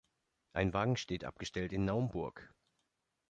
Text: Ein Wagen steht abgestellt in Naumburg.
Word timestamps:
Ein 0.53 0.73
Wagen 0.73 0.97
steht 0.97 1.25
abgestellt 1.25 1.71
in 1.71 1.85
Naumburg. 1.85 2.51